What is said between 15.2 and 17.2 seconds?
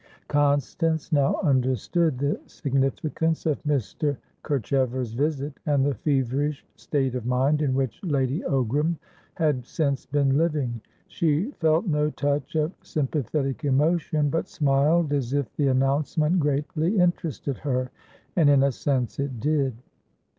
if the announcement greatly